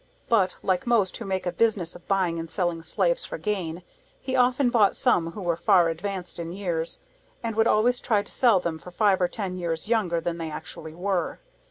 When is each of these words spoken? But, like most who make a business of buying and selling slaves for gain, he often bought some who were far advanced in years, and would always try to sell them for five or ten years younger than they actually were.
But, 0.29 0.55
like 0.63 0.87
most 0.87 1.15
who 1.17 1.25
make 1.25 1.45
a 1.45 1.51
business 1.51 1.95
of 1.95 2.07
buying 2.07 2.39
and 2.39 2.49
selling 2.49 2.81
slaves 2.81 3.23
for 3.23 3.37
gain, 3.37 3.83
he 4.19 4.35
often 4.35 4.71
bought 4.71 4.95
some 4.95 5.33
who 5.33 5.43
were 5.43 5.55
far 5.55 5.89
advanced 5.89 6.39
in 6.39 6.51
years, 6.53 6.99
and 7.43 7.55
would 7.55 7.67
always 7.67 8.01
try 8.01 8.23
to 8.23 8.31
sell 8.31 8.59
them 8.59 8.79
for 8.79 8.89
five 8.89 9.21
or 9.21 9.27
ten 9.27 9.59
years 9.59 9.87
younger 9.89 10.19
than 10.19 10.39
they 10.39 10.49
actually 10.49 10.95
were. 10.95 11.37